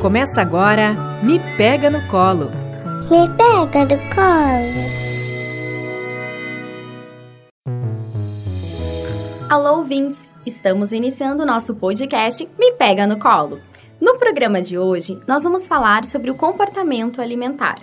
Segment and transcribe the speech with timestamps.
[0.00, 2.52] Começa agora Me Pega no Colo.
[3.10, 4.98] Me pega no colo.
[9.50, 10.22] Alô, ouvintes!
[10.46, 13.58] Estamos iniciando o nosso podcast Me Pega no Colo.
[14.00, 17.74] No programa de hoje, nós vamos falar sobre o comportamento alimentar.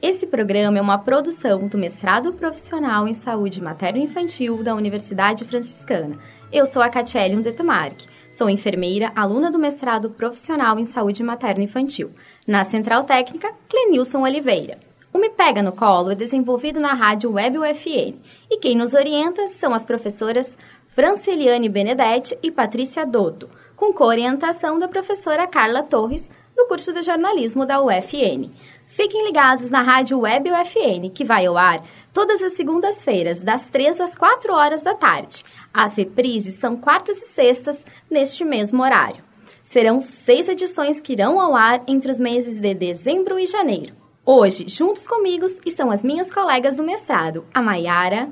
[0.00, 6.16] Esse programa é uma produção do Mestrado Profissional em Saúde Materno-Infantil da Universidade Franciscana.
[6.50, 8.06] Eu sou a Catiele Detemarque,
[8.38, 12.12] sou enfermeira, aluna do Mestrado Profissional em Saúde Materno-Infantil.
[12.46, 14.78] Na Central Técnica, Clenilson Oliveira.
[15.12, 18.14] O Me Pega no Colo é desenvolvido na rádio Web UFN
[18.48, 24.86] e quem nos orienta são as professoras Franceliane Benedetti e Patrícia Dotto, com coorientação da
[24.86, 28.52] professora Carla Torres, do curso de jornalismo da UFN.
[28.88, 34.00] Fiquem ligados na rádio Web UFN, que vai ao ar todas as segundas-feiras, das 3
[34.00, 35.44] às 4 horas da tarde.
[35.72, 39.22] As reprises são quartas e sextas, neste mesmo horário.
[39.62, 43.94] Serão seis edições que irão ao ar entre os meses de dezembro e janeiro.
[44.24, 48.30] Hoje, juntos comigo, estão as minhas colegas do mestrado, a Maiara.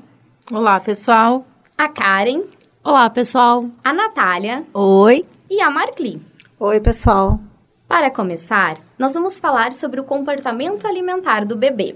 [0.51, 1.47] Olá, pessoal.
[1.77, 2.45] A Karen.
[2.83, 3.67] Olá, pessoal.
[3.85, 4.65] A Natália.
[4.73, 5.27] Oi.
[5.51, 6.21] E a Marcli.
[6.59, 7.39] Oi, pessoal.
[7.89, 11.95] Para começar, nós vamos falar sobre o comportamento alimentar do bebê.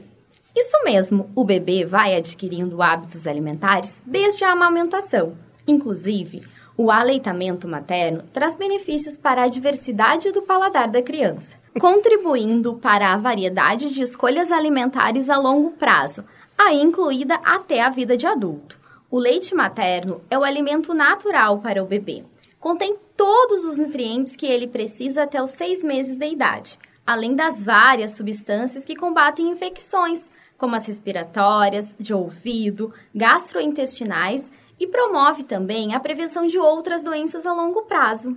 [0.54, 5.36] Isso mesmo, o bebê vai adquirindo hábitos alimentares desde a amamentação.
[5.66, 6.44] Inclusive,
[6.76, 13.16] o aleitamento materno traz benefícios para a diversidade do paladar da criança, contribuindo para a
[13.16, 16.24] variedade de escolhas alimentares a longo prazo,
[16.56, 18.78] aí incluída até a vida de adulto.
[19.10, 22.22] O leite materno é o alimento natural para o bebê.
[22.60, 27.62] Contém todos os nutrientes que ele precisa até os seis meses de idade, além das
[27.62, 36.00] várias substâncias que combatem infecções, como as respiratórias, de ouvido, gastrointestinais e promove também a
[36.00, 38.34] prevenção de outras doenças a longo prazo.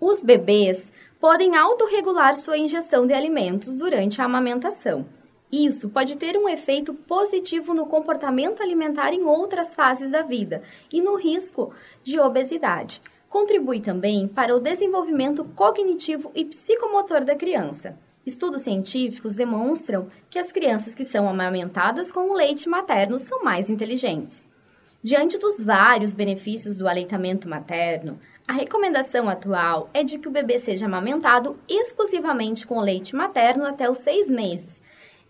[0.00, 5.04] Os bebês podem autorregular sua ingestão de alimentos durante a amamentação.
[5.52, 11.02] Isso pode ter um efeito positivo no comportamento alimentar em outras fases da vida e
[11.02, 13.02] no risco de obesidade
[13.32, 17.98] contribui também para o desenvolvimento cognitivo e psicomotor da criança.
[18.26, 23.70] Estudos científicos demonstram que as crianças que são amamentadas com o leite materno são mais
[23.70, 24.46] inteligentes.
[25.02, 30.58] Diante dos vários benefícios do aleitamento materno, a recomendação atual é de que o bebê
[30.58, 34.78] seja amamentado exclusivamente com leite materno até os seis meses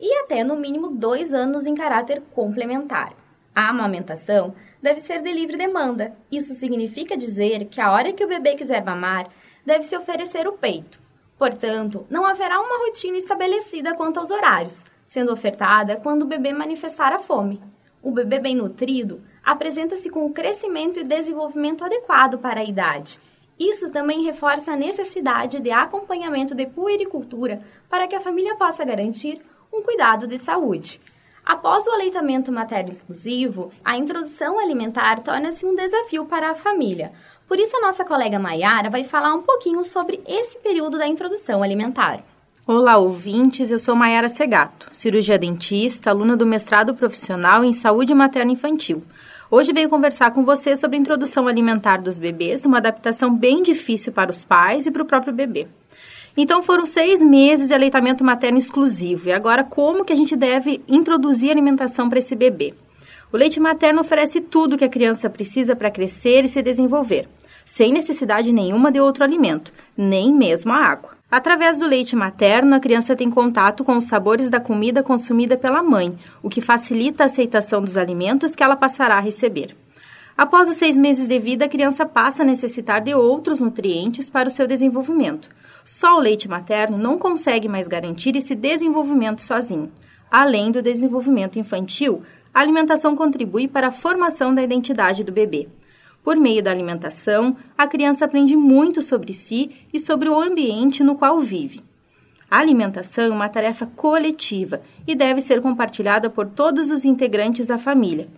[0.01, 3.22] e até no mínimo dois anos em caráter complementar.
[3.55, 6.17] A amamentação deve ser de livre demanda.
[6.31, 9.29] Isso significa dizer que a hora que o bebê quiser mamar,
[9.65, 10.99] deve se oferecer o peito.
[11.39, 17.13] Portanto, não haverá uma rotina estabelecida quanto aos horários, sendo ofertada quando o bebê manifestar
[17.13, 17.61] a fome.
[18.03, 23.19] O bebê bem nutrido apresenta-se com crescimento e desenvolvimento adequado para a idade.
[23.59, 29.41] Isso também reforça a necessidade de acompanhamento de puericultura para que a família possa garantir
[29.73, 31.01] um cuidado de saúde.
[31.45, 37.13] Após o aleitamento materno exclusivo, a introdução alimentar torna-se um desafio para a família.
[37.49, 41.63] Por isso, a nossa colega Maiara vai falar um pouquinho sobre esse período da introdução
[41.63, 42.21] alimentar.
[42.65, 43.73] Olá, ouvintes.
[43.73, 49.03] Eu sou Maiara Segato, cirurgia dentista, aluna do mestrado profissional em saúde materna infantil.
[49.51, 54.13] Hoje venho conversar com você sobre a introdução alimentar dos bebês, uma adaptação bem difícil
[54.13, 55.67] para os pais e para o próprio bebê.
[56.37, 59.29] Então foram seis meses de aleitamento materno exclusivo.
[59.29, 62.75] E agora, como que a gente deve introduzir alimentação para esse bebê?
[63.33, 67.27] O leite materno oferece tudo que a criança precisa para crescer e se desenvolver,
[67.65, 71.13] sem necessidade nenhuma de outro alimento, nem mesmo a água.
[71.31, 75.83] Através do leite materno, a criança tem contato com os sabores da comida consumida pela
[75.83, 79.75] mãe, o que facilita a aceitação dos alimentos que ela passará a receber.
[80.37, 84.49] Após os seis meses de vida, a criança passa a necessitar de outros nutrientes para
[84.49, 85.51] o seu desenvolvimento.
[85.85, 89.93] Só o leite materno não consegue mais garantir esse desenvolvimento sozinho.
[90.31, 92.23] Além do desenvolvimento infantil,
[92.55, 95.69] a alimentação contribui para a formação da identidade do bebê.
[96.25, 101.17] Por meio da alimentação, a criança aprende muito sobre si e sobre o ambiente no
[101.17, 101.83] qual vive.
[102.51, 107.77] A alimentação é uma tarefa coletiva e deve ser compartilhada por todos os integrantes da
[107.77, 108.29] família: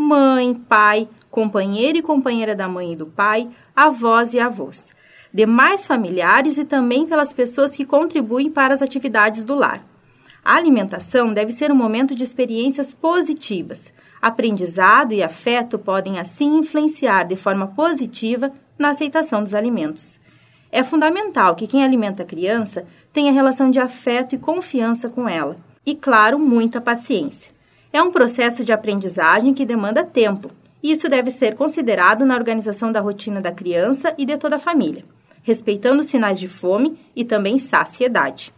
[0.00, 4.94] mãe, pai, companheiro e companheira da mãe e do pai, avós e avós,
[5.32, 9.84] demais familiares e também pelas pessoas que contribuem para as atividades do lar.
[10.42, 13.92] A alimentação deve ser um momento de experiências positivas.
[14.22, 20.18] Aprendizado e afeto podem assim influenciar de forma positiva na aceitação dos alimentos.
[20.72, 25.58] É fundamental que quem alimenta a criança tenha relação de afeto e confiança com ela.
[25.84, 27.52] E, claro, muita paciência.
[27.92, 30.50] É um processo de aprendizagem que demanda tempo,
[30.82, 35.04] isso deve ser considerado na organização da rotina da criança e de toda a família.
[35.42, 38.52] respeitando sinais de fome e também saciedade.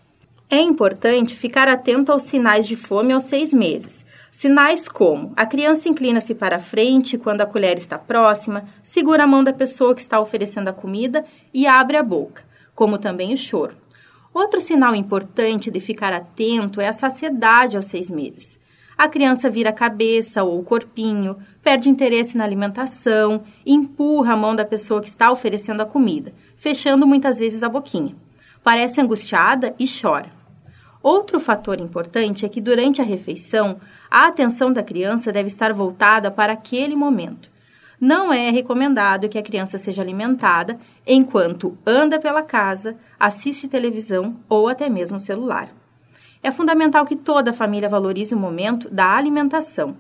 [0.51, 4.05] É importante ficar atento aos sinais de fome aos seis meses.
[4.33, 9.45] Sinais como a criança inclina-se para frente quando a colher está próxima, segura a mão
[9.45, 11.25] da pessoa que está oferecendo a comida
[11.55, 12.43] e abre a boca,
[12.75, 13.77] como também o choro.
[14.35, 18.59] Outro sinal importante de ficar atento é a saciedade aos seis meses.
[18.97, 24.55] A criança vira a cabeça ou o corpinho, perde interesse na alimentação, empurra a mão
[24.55, 28.15] da pessoa que está oferecendo a comida, fechando muitas vezes a boquinha.
[28.63, 30.31] Parece angustiada e chora.
[31.03, 36.31] Outro fator importante é que durante a refeição, a atenção da criança deve estar voltada
[36.31, 37.51] para aquele momento.
[38.01, 44.69] Não é recomendado que a criança seja alimentada enquanto anda pela casa, assiste televisão ou
[44.69, 45.82] até mesmo celular.
[46.43, 49.97] É fundamental que toda a família valorize o momento da alimentação.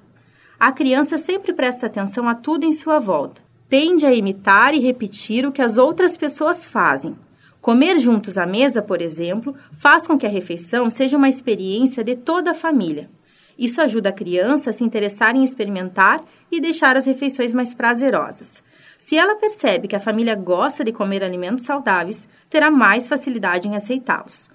[0.58, 3.42] A criança sempre presta atenção a tudo em sua volta.
[3.68, 7.16] Tende a imitar e repetir o que as outras pessoas fazem.
[7.60, 12.16] Comer juntos à mesa, por exemplo, faz com que a refeição seja uma experiência de
[12.16, 13.08] toda a família.
[13.56, 18.62] Isso ajuda a criança a se interessar em experimentar e deixar as refeições mais prazerosas.
[18.98, 23.76] Se ela percebe que a família gosta de comer alimentos saudáveis, terá mais facilidade em
[23.76, 24.50] aceitá-los.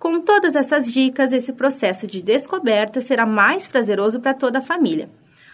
[0.00, 5.10] Com todas essas dicas, esse processo de descoberta será mais prazeroso para toda a família.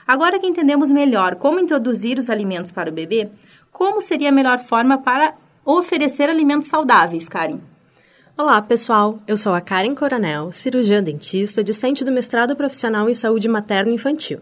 [0.06, 3.28] Agora que entendemos melhor como introduzir os alimentos para o bebê,
[3.72, 5.34] como seria a melhor forma para
[5.64, 7.58] oferecer alimentos saudáveis, Karen?
[8.38, 9.19] Olá, pessoal.
[9.26, 13.94] Eu sou a Karen Coronel, cirurgiã dentista, discente do mestrado profissional em saúde materna e
[13.94, 14.38] infantil.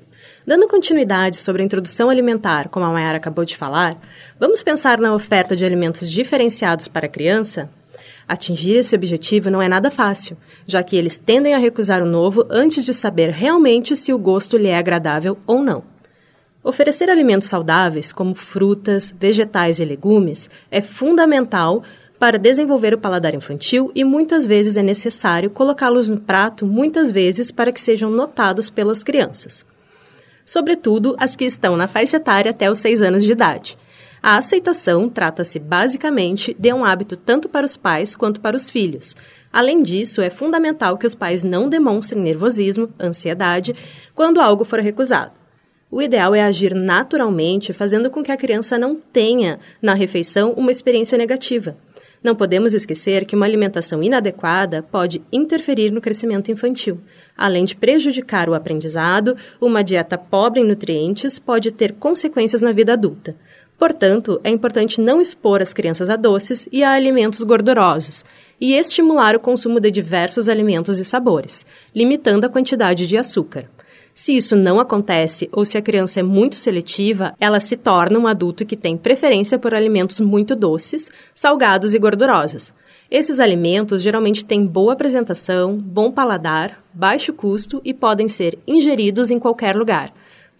[0.46, 3.96] Dando continuidade sobre a introdução alimentar, como a Mayara acabou de falar,
[4.38, 7.70] vamos pensar na oferta de alimentos diferenciados para a criança?
[8.26, 10.36] Atingir esse objetivo não é nada fácil,
[10.66, 14.56] já que eles tendem a recusar o novo antes de saber realmente se o gosto
[14.56, 15.82] lhe é agradável ou não.
[16.62, 21.82] Oferecer alimentos saudáveis, como frutas, vegetais e legumes, é fundamental
[22.18, 27.50] para desenvolver o paladar infantil e muitas vezes é necessário colocá-los no prato muitas vezes
[27.50, 29.66] para que sejam notados pelas crianças.
[30.42, 33.76] Sobretudo as que estão na faixa etária até os 6 anos de idade,
[34.26, 39.14] a aceitação trata-se basicamente de um hábito tanto para os pais quanto para os filhos.
[39.52, 43.76] Além disso, é fundamental que os pais não demonstrem nervosismo, ansiedade,
[44.14, 45.32] quando algo for recusado.
[45.90, 50.70] O ideal é agir naturalmente, fazendo com que a criança não tenha, na refeição, uma
[50.70, 51.76] experiência negativa.
[52.22, 56.98] Não podemos esquecer que uma alimentação inadequada pode interferir no crescimento infantil.
[57.36, 62.94] Além de prejudicar o aprendizado, uma dieta pobre em nutrientes pode ter consequências na vida
[62.94, 63.36] adulta.
[63.84, 68.24] Portanto, é importante não expor as crianças a doces e a alimentos gordurosos
[68.58, 73.68] e estimular o consumo de diversos alimentos e sabores, limitando a quantidade de açúcar.
[74.14, 78.26] Se isso não acontece ou se a criança é muito seletiva, ela se torna um
[78.26, 82.72] adulto que tem preferência por alimentos muito doces, salgados e gordurosos.
[83.10, 89.38] Esses alimentos geralmente têm boa apresentação, bom paladar, baixo custo e podem ser ingeridos em
[89.38, 90.10] qualquer lugar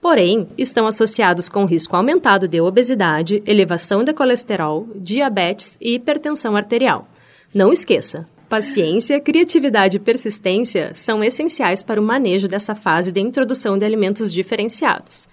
[0.05, 7.09] porém, estão associados com risco aumentado de obesidade, elevação de colesterol, diabetes e hipertensão arterial.
[7.55, 13.79] Não esqueça, paciência, criatividade e persistência são essenciais para o manejo dessa fase de introdução
[13.79, 15.27] de alimentos diferenciados.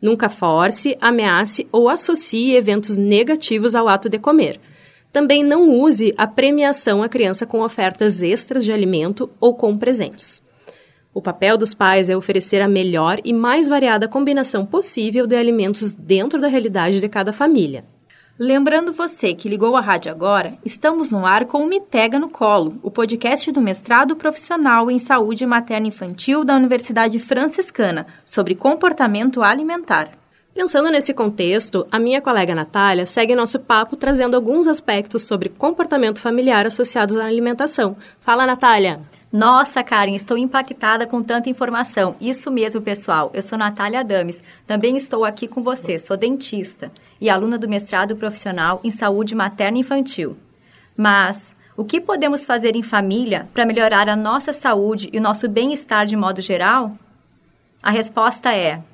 [0.00, 4.58] Nunca force, ameace ou associe eventos negativos ao ato de comer.
[5.12, 10.42] Também não use a premiação à criança com ofertas extras de alimento ou com presentes.
[11.14, 15.92] O papel dos pais é oferecer a melhor e mais variada combinação possível de alimentos
[15.92, 17.84] dentro da realidade de cada família.
[18.36, 22.28] Lembrando você que ligou a rádio agora, estamos no ar com o Me Pega no
[22.28, 29.40] Colo, o podcast do mestrado profissional em saúde materna infantil da Universidade Franciscana sobre comportamento
[29.40, 30.10] alimentar.
[30.52, 36.18] Pensando nesse contexto, a minha colega Natália segue nosso papo trazendo alguns aspectos sobre comportamento
[36.18, 37.96] familiar associados à alimentação.
[38.18, 39.00] Fala, Natália!
[39.34, 42.14] Nossa, Karen, estou impactada com tanta informação.
[42.20, 43.32] Isso mesmo, pessoal.
[43.34, 44.40] Eu sou Natália Adames.
[44.64, 45.98] Também estou aqui com você.
[45.98, 50.36] Sou dentista e aluna do mestrado profissional em saúde materna e infantil.
[50.96, 55.48] Mas o que podemos fazer em família para melhorar a nossa saúde e o nosso
[55.48, 56.96] bem-estar de modo geral?
[57.82, 58.84] A resposta é: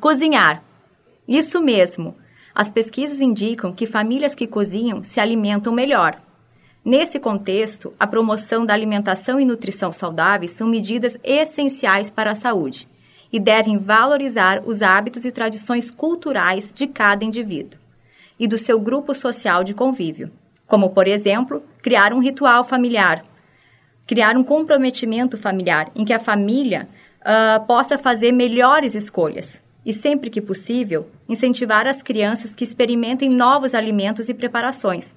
[0.00, 0.62] cozinhar.
[1.26, 2.16] Isso mesmo.
[2.54, 6.29] As pesquisas indicam que famílias que cozinham se alimentam melhor.
[6.84, 12.88] Nesse contexto, a promoção da alimentação e nutrição saudáveis são medidas essenciais para a saúde
[13.30, 17.78] e devem valorizar os hábitos e tradições culturais de cada indivíduo
[18.38, 20.30] e do seu grupo social de convívio,
[20.66, 23.24] como, por exemplo, criar um ritual familiar,
[24.06, 26.88] criar um comprometimento familiar em que a família
[27.20, 33.74] uh, possa fazer melhores escolhas e, sempre que possível, incentivar as crianças que experimentem novos
[33.74, 35.14] alimentos e preparações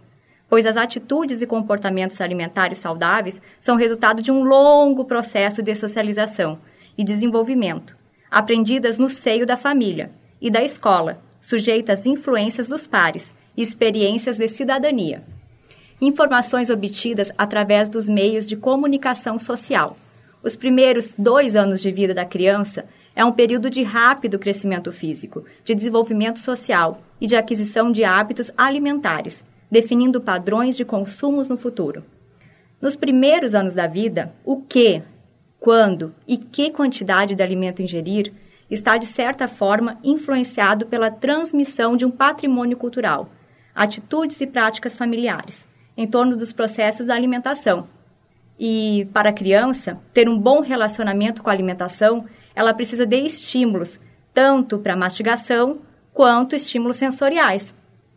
[0.54, 6.60] pois as atitudes e comportamentos alimentares saudáveis são resultado de um longo processo de socialização
[6.96, 7.98] e desenvolvimento,
[8.30, 14.38] aprendidas no seio da família e da escola, sujeitas às influências dos pares e experiências
[14.38, 15.24] de cidadania.
[16.00, 19.98] Informações obtidas através dos meios de comunicação social.
[20.44, 25.46] Os primeiros dois anos de vida da criança é um período de rápido crescimento físico,
[25.66, 32.06] de desenvolvimento social e de aquisição de hábitos alimentares, definindo padrões de consumos no futuro.
[32.80, 35.02] Nos primeiros anos da vida, o que,
[35.60, 38.32] quando e que quantidade de alimento ingerir
[38.70, 43.30] está, de certa forma, influenciado pela transmissão de um patrimônio cultural,
[43.74, 47.88] atitudes e práticas familiares, em torno dos processos da alimentação.
[48.60, 52.26] E, para a criança, ter um bom relacionamento com a alimentação
[52.56, 54.00] ela precisa de estímulos,
[54.32, 55.80] tanto para mastigação
[56.14, 57.74] quanto estímulos sensoriais.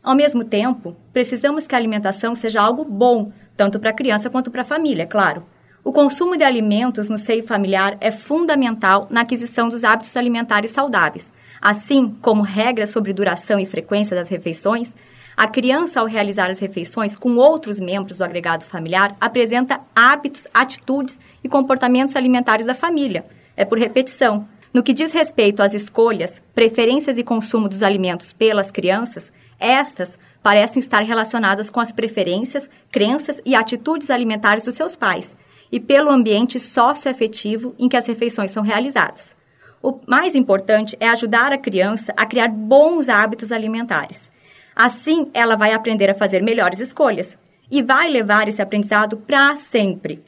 [0.06, 4.52] Ao mesmo tempo, precisamos que a alimentação seja algo bom, tanto para a criança quanto
[4.52, 5.44] para a família, claro.
[5.82, 11.32] O consumo de alimentos no seio familiar é fundamental na aquisição dos hábitos alimentares saudáveis.
[11.60, 14.94] Assim como regras sobre duração e frequência das refeições,
[15.36, 21.18] a criança, ao realizar as refeições com outros membros do agregado familiar, apresenta hábitos, atitudes
[21.42, 24.46] e comportamentos alimentares da família, é por repetição.
[24.72, 30.80] No que diz respeito às escolhas, preferências e consumo dos alimentos pelas crianças, estas parecem
[30.80, 35.36] estar relacionadas com as preferências, crenças e atitudes alimentares dos seus pais
[35.70, 39.36] e pelo ambiente socioafetivo em que as refeições são realizadas.
[39.82, 44.30] O mais importante é ajudar a criança a criar bons hábitos alimentares.
[44.74, 47.38] Assim, ela vai aprender a fazer melhores escolhas
[47.70, 50.22] e vai levar esse aprendizado para sempre.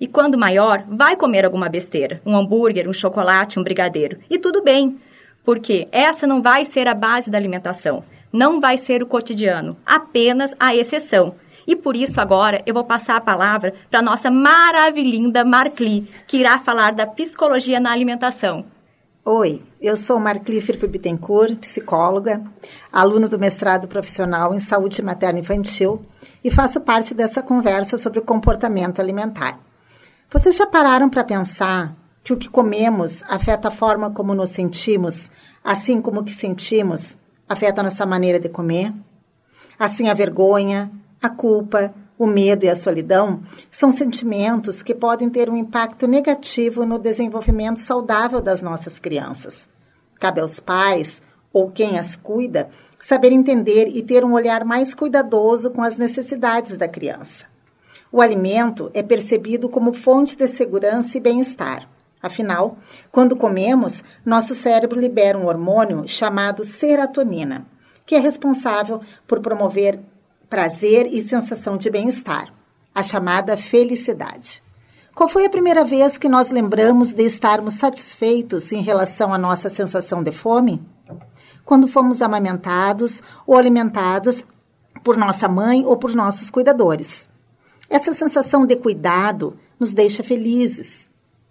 [0.00, 4.18] E quando maior, vai comer alguma besteira, um hambúrguer, um chocolate, um brigadeiro.
[4.28, 4.98] E tudo bem,
[5.44, 10.52] porque essa não vai ser a base da alimentação, não vai ser o cotidiano, apenas
[10.58, 11.36] a exceção.
[11.64, 16.58] E por isso agora eu vou passar a palavra para nossa maravilhinda Marcli, que irá
[16.58, 18.64] falar da psicologia na alimentação.
[19.24, 22.42] Oi, eu sou Marcli Filipe Bittencourt, psicóloga,
[22.92, 26.04] aluna do mestrado profissional em saúde materna infantil
[26.42, 29.60] e faço parte dessa conversa sobre o comportamento alimentar.
[30.28, 35.30] Vocês já pararam para pensar que o que comemos afeta a forma como nos sentimos,
[35.62, 37.16] assim como o que sentimos
[37.48, 38.92] afeta nossa maneira de comer?
[39.78, 40.90] Assim, a vergonha,
[41.22, 46.86] a culpa, o medo e a solidão são sentimentos que podem ter um impacto negativo
[46.86, 49.68] no desenvolvimento saudável das nossas crianças.
[50.20, 51.20] Cabe aos pais
[51.52, 52.68] ou quem as cuida
[53.00, 57.44] saber entender e ter um olhar mais cuidadoso com as necessidades da criança.
[58.10, 61.88] O alimento é percebido como fonte de segurança e bem-estar.
[62.24, 62.78] Afinal,
[63.12, 67.66] quando comemos, nosso cérebro libera um hormônio chamado serotonina,
[68.06, 70.00] que é responsável por promover
[70.48, 72.50] prazer e sensação de bem-estar,
[72.94, 74.62] a chamada felicidade.
[75.14, 79.68] Qual foi a primeira vez que nós lembramos de estarmos satisfeitos em relação à nossa
[79.68, 80.82] sensação de fome?
[81.62, 84.46] Quando fomos amamentados ou alimentados
[85.04, 87.28] por nossa mãe ou por nossos cuidadores.
[87.90, 91.03] Essa sensação de cuidado nos deixa felizes.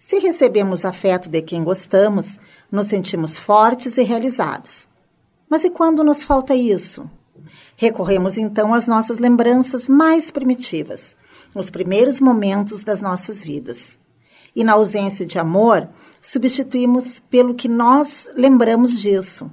[0.05, 2.37] Se recebemos afeto de quem gostamos,
[2.69, 4.85] nos sentimos fortes e realizados.
[5.49, 7.09] Mas e quando nos falta isso?
[7.77, 11.15] Recorremos então às nossas lembranças mais primitivas,
[11.55, 13.97] nos primeiros momentos das nossas vidas.
[14.53, 15.87] E na ausência de amor,
[16.19, 19.49] substituímos pelo que nós lembramos disso: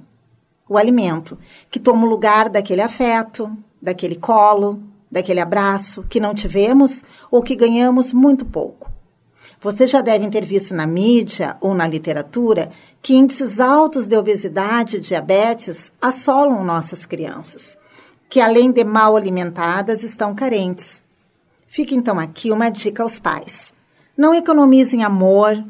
[0.67, 1.39] o alimento,
[1.69, 3.49] que toma o lugar daquele afeto,
[3.81, 8.91] daquele colo, daquele abraço que não tivemos ou que ganhamos muito pouco.
[9.61, 14.97] Vocês já devem ter visto na mídia ou na literatura que índices altos de obesidade
[14.97, 17.77] e diabetes assolam nossas crianças,
[18.27, 21.03] que além de mal alimentadas estão carentes.
[21.67, 23.71] Fica então aqui uma dica aos pais:
[24.17, 25.63] não economizem amor,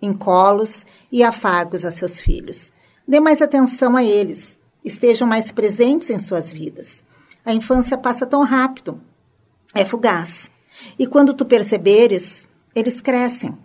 [0.00, 2.70] em colos e afagos a seus filhos.
[3.06, 7.02] Dê mais atenção a eles, estejam mais presentes em suas vidas.
[7.46, 9.00] A infância passa tão rápido,
[9.74, 10.50] é fugaz.
[10.98, 13.56] E quando tu perceberes, eles crescem.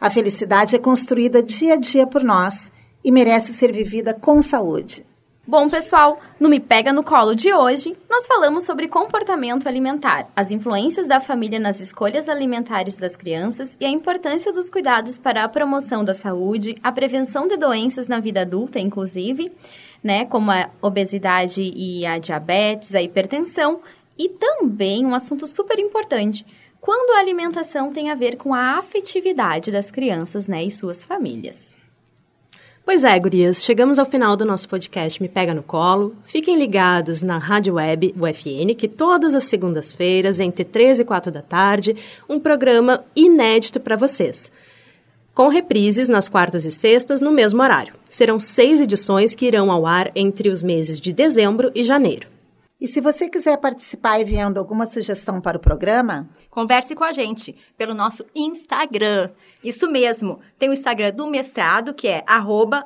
[0.00, 2.70] A felicidade é construída dia a dia por nós
[3.04, 5.06] e merece ser vivida com saúde.
[5.46, 10.50] Bom, pessoal, no Me Pega no Colo de hoje, nós falamos sobre comportamento alimentar, as
[10.50, 15.48] influências da família nas escolhas alimentares das crianças e a importância dos cuidados para a
[15.48, 19.50] promoção da saúde, a prevenção de doenças na vida adulta, inclusive
[20.04, 23.80] né, como a obesidade e a diabetes, a hipertensão,
[24.18, 26.44] e também um assunto super importante,
[26.80, 31.74] quando a alimentação tem a ver com a afetividade das crianças, né, e suas famílias.
[32.82, 36.16] Pois é, gurias, chegamos ao final do nosso podcast Me Pega no Colo.
[36.24, 41.42] Fiquem ligados na Rádio Web UFN, que todas as segundas-feiras, entre 3 e 4 da
[41.42, 41.94] tarde,
[42.28, 44.50] um programa inédito para vocês.
[45.34, 47.94] Com reprises nas quartas e sextas no mesmo horário.
[48.08, 52.26] Serão seis edições que irão ao ar entre os meses de dezembro e janeiro.
[52.80, 57.54] E se você quiser participar enviando alguma sugestão para o programa, converse com a gente
[57.76, 59.30] pelo nosso Instagram.
[59.62, 62.24] Isso mesmo, tem o Instagram do mestrado, que é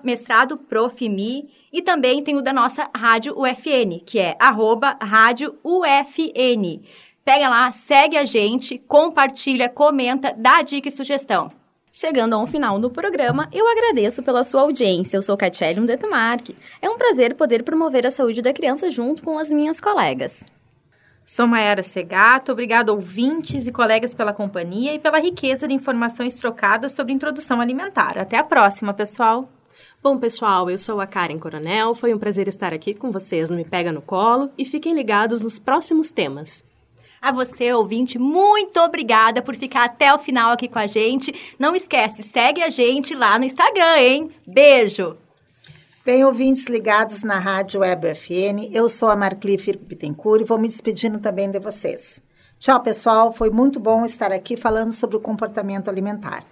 [0.03, 4.37] mestradoprofmi, e também tem o da nossa Rádio UFN, que é
[5.01, 6.83] Rádio UFN.
[7.25, 11.64] Pega lá, segue a gente, compartilha, comenta, dá dica e sugestão.
[11.97, 15.17] Chegando ao final do programa, eu agradeço pela sua audiência.
[15.17, 16.57] Eu sou Catiele Detumarque.
[16.83, 20.43] É um prazer poder promover a saúde da criança junto com as minhas colegas.
[21.25, 26.91] Sou Mayara Segato, obrigado ouvintes e colegas pela companhia e pela riqueza de informações trocadas
[26.91, 28.19] sobre introdução alimentar.
[28.19, 29.49] Até a próxima, pessoal!
[30.03, 33.57] Bom, pessoal, eu sou a Karen Coronel, foi um prazer estar aqui com vocês no
[33.57, 36.65] Me Pega no Colo e fiquem ligados nos próximos temas.
[37.25, 41.35] A você, ouvinte, muito obrigada por ficar até o final aqui com a gente.
[41.59, 44.31] Não esquece, segue a gente lá no Instagram, hein?
[44.47, 45.17] Beijo!
[46.05, 50.59] Bem, ouvintes ligados na Rádio Web FN, eu sou a Marcli Firpo Bittencourt e vou
[50.59, 52.23] me despedindo também de vocês.
[52.59, 53.33] Tchau, pessoal.
[53.33, 56.45] Foi muito bom estar aqui falando sobre o comportamento alimentar.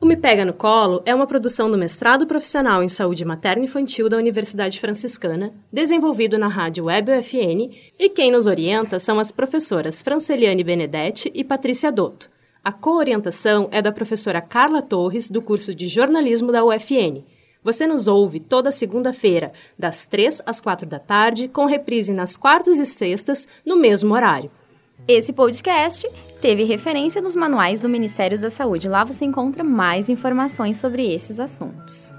[0.00, 3.64] O Me Pega no Colo é uma produção do mestrado profissional em saúde materna e
[3.64, 9.32] infantil da Universidade Franciscana, desenvolvido na Rádio Web UFN, e quem nos orienta são as
[9.32, 12.30] professoras Franceliane Benedetti e Patrícia Dotto.
[12.62, 17.24] A coorientação é da professora Carla Torres, do curso de jornalismo da UFN.
[17.64, 22.78] Você nos ouve toda segunda-feira, das 3 às 4 da tarde, com reprise nas quartas
[22.78, 24.48] e sextas, no mesmo horário.
[25.06, 26.08] Esse podcast
[26.40, 28.88] teve referência nos manuais do Ministério da Saúde.
[28.88, 32.12] Lá você encontra mais informações sobre esses assuntos.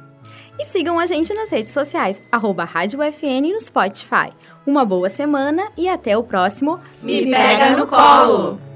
[0.58, 4.32] E sigam a gente nas redes sociais, arroba Rádio FN no Spotify.
[4.66, 8.69] Uma boa semana e até o próximo Me Pega no Colo!